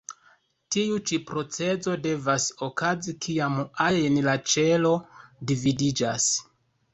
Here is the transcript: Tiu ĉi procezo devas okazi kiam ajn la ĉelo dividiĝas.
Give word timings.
Tiu 0.75 0.95
ĉi 1.09 1.17
procezo 1.31 1.93
devas 2.05 2.47
okazi 2.69 3.15
kiam 3.27 3.59
ajn 3.89 4.19
la 4.29 4.35
ĉelo 4.55 4.95
dividiĝas. 5.53 6.27